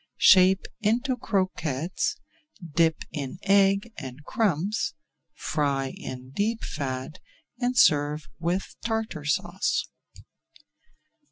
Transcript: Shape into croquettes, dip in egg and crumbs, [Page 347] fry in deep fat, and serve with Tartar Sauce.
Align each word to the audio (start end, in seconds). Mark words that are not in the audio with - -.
Shape 0.17 0.65
into 0.79 1.15
croquettes, 1.15 2.15
dip 2.73 3.03
in 3.11 3.37
egg 3.43 3.93
and 3.99 4.23
crumbs, 4.25 4.95
[Page 5.35 5.43
347] 5.43 5.93
fry 5.93 6.11
in 6.11 6.31
deep 6.31 6.63
fat, 6.63 7.19
and 7.59 7.77
serve 7.77 8.27
with 8.39 8.75
Tartar 8.83 9.25
Sauce. 9.25 9.89